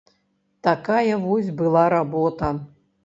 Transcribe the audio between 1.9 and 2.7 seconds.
работа.